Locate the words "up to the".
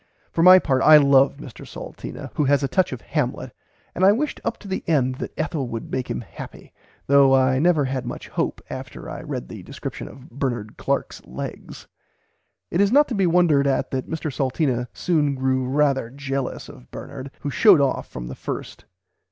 4.43-4.83